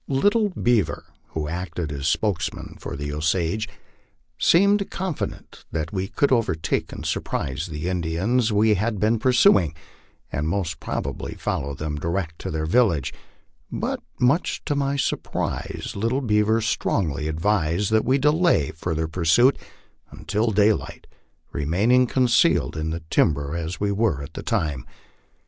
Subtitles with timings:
[0.07, 1.05] "Lit tle Beaver,"
[1.35, 3.67] who acted as spokesman for the Osages,
[4.39, 9.75] seemed confident that we could overtake and surprise the Indians we had been pursuing,
[10.31, 13.13] and most prob ably follow them direct to their village;
[13.71, 19.55] but, much to my surprise, Little Bea ver strongly advised that we delay further pursuit
[20.09, 21.05] until daylight,
[21.51, 24.83] remaining concealed in the timber as we were at the time.